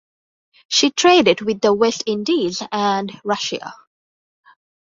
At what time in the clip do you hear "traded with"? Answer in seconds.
0.89-1.61